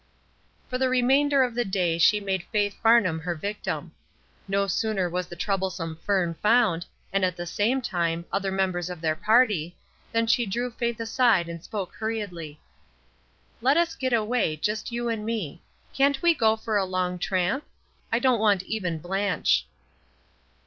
[0.67, 3.91] For the remainder of the day she made Faith Farnham her victim.
[4.47, 8.89] No sooner was the trouble some fern found, and at the same time, other members
[8.89, 9.77] of their party,
[10.11, 12.59] than she drew Faith aside and spoke hurriedly.
[13.61, 15.61] "Let us get away, just you and me.
[15.93, 17.63] Can't we go for a long tramp?
[18.11, 19.67] I don't want even Blanche."